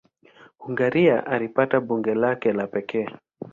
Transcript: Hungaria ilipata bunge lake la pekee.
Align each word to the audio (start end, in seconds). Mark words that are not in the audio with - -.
Hungaria 0.57 1.25
ilipata 1.35 1.79
bunge 1.79 2.13
lake 2.15 2.53
la 2.53 2.67
pekee. 2.67 3.07